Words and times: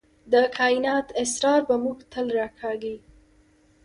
د 0.31 0.33
کائنات 0.57 1.07
اسرار 1.23 1.61
به 1.67 1.75
موږ 1.83 1.97
تل 2.11 2.25
راکاږي. 2.37 2.95